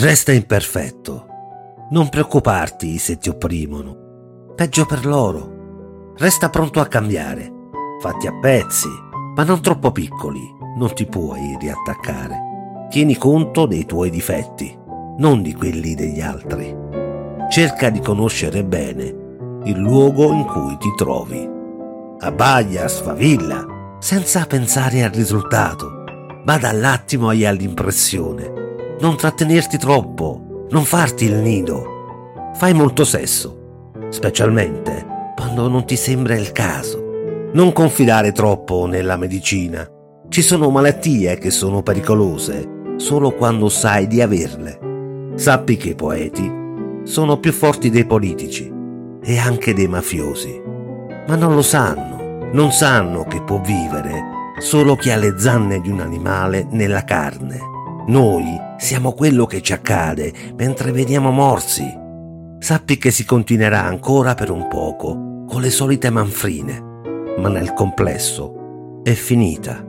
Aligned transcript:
Resta 0.00 0.30
imperfetto. 0.30 1.26
Non 1.90 2.08
preoccuparti 2.08 2.98
se 2.98 3.18
ti 3.18 3.30
opprimono. 3.30 4.52
Peggio 4.54 4.86
per 4.86 5.04
loro. 5.04 6.12
Resta 6.16 6.50
pronto 6.50 6.78
a 6.78 6.86
cambiare. 6.86 7.50
Fatti 8.00 8.28
a 8.28 8.38
pezzi, 8.38 8.86
ma 9.34 9.42
non 9.42 9.60
troppo 9.60 9.90
piccoli. 9.90 10.38
Non 10.76 10.94
ti 10.94 11.04
puoi 11.04 11.56
riattaccare. 11.58 12.86
Tieni 12.90 13.16
conto 13.16 13.66
dei 13.66 13.86
tuoi 13.86 14.10
difetti, 14.10 14.72
non 15.16 15.42
di 15.42 15.52
quelli 15.52 15.96
degli 15.96 16.20
altri. 16.20 16.72
Cerca 17.50 17.90
di 17.90 17.98
conoscere 17.98 18.62
bene 18.62 19.06
il 19.64 19.78
luogo 19.78 20.30
in 20.30 20.44
cui 20.44 20.76
ti 20.78 20.94
trovi. 20.96 21.44
Abbaglia, 22.20 22.86
sfavilla, 22.86 23.96
senza 23.98 24.46
pensare 24.46 25.02
al 25.02 25.10
risultato. 25.10 26.04
Bada 26.44 26.68
all'attimo 26.68 27.32
e 27.32 27.44
all'impressione 27.44 28.66
non 29.00 29.16
trattenerti 29.16 29.78
troppo, 29.78 30.66
non 30.70 30.84
farti 30.84 31.26
il 31.26 31.36
nido. 31.36 32.50
Fai 32.54 32.74
molto 32.74 33.04
sesso, 33.04 33.92
specialmente 34.08 35.06
quando 35.36 35.68
non 35.68 35.84
ti 35.84 35.96
sembra 35.96 36.34
il 36.34 36.50
caso. 36.50 37.04
Non 37.52 37.72
confidare 37.72 38.32
troppo 38.32 38.86
nella 38.86 39.16
medicina. 39.16 39.88
Ci 40.28 40.42
sono 40.42 40.68
malattie 40.68 41.38
che 41.38 41.50
sono 41.50 41.82
pericolose 41.82 42.76
solo 42.96 43.30
quando 43.30 43.68
sai 43.68 44.08
di 44.08 44.20
averle. 44.20 45.32
Sappi 45.36 45.76
che 45.76 45.90
i 45.90 45.94
poeti 45.94 46.50
sono 47.04 47.38
più 47.38 47.52
forti 47.52 47.90
dei 47.90 48.04
politici 48.04 48.70
e 49.22 49.38
anche 49.38 49.72
dei 49.74 49.86
mafiosi, 49.86 50.60
ma 51.26 51.36
non 51.36 51.54
lo 51.54 51.62
sanno. 51.62 52.50
Non 52.52 52.72
sanno 52.72 53.24
che 53.24 53.42
può 53.42 53.60
vivere 53.60 54.36
solo 54.58 54.96
chi 54.96 55.10
ha 55.10 55.16
le 55.16 55.34
zanne 55.38 55.80
di 55.80 55.90
un 55.90 56.00
animale 56.00 56.66
nella 56.70 57.04
carne. 57.04 57.76
Noi 58.08 58.58
siamo 58.78 59.12
quello 59.12 59.44
che 59.44 59.60
ci 59.60 59.74
accade 59.74 60.32
mentre 60.56 60.92
veniamo 60.92 61.30
morsi. 61.30 61.84
Sappi 62.58 62.96
che 62.96 63.10
si 63.10 63.26
continuerà 63.26 63.84
ancora 63.84 64.32
per 64.32 64.50
un 64.50 64.66
poco 64.66 65.44
con 65.46 65.60
le 65.60 65.68
solite 65.68 66.08
manfrine, 66.08 66.82
ma 67.36 67.50
nel 67.50 67.74
complesso 67.74 69.00
è 69.02 69.12
finita. 69.12 69.84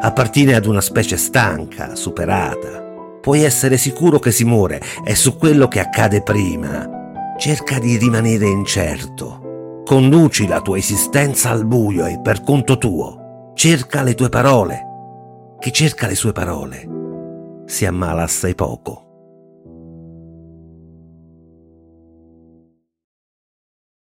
Appartiene 0.00 0.54
ad 0.54 0.66
una 0.66 0.80
specie 0.80 1.16
stanca, 1.16 1.94
superata. 1.94 2.82
Puoi 3.20 3.44
essere 3.44 3.76
sicuro 3.76 4.18
che 4.18 4.32
si 4.32 4.44
muore 4.44 4.80
e 5.04 5.14
su 5.14 5.36
quello 5.36 5.68
che 5.68 5.78
accade 5.78 6.22
prima. 6.22 7.34
Cerca 7.38 7.78
di 7.78 7.96
rimanere 7.96 8.48
incerto. 8.48 9.82
Conduci 9.84 10.48
la 10.48 10.60
tua 10.60 10.78
esistenza 10.78 11.50
al 11.50 11.64
buio 11.64 12.06
e 12.06 12.18
per 12.20 12.42
conto 12.42 12.76
tuo. 12.76 13.52
Cerca 13.54 14.02
le 14.02 14.14
tue 14.14 14.30
parole. 14.30 14.80
Chi 15.60 15.72
cerca 15.72 16.08
le 16.08 16.16
sue 16.16 16.32
parole 16.32 16.95
si 17.66 17.84
ammala 17.84 18.22
assai 18.22 18.54
poco. 18.54 19.05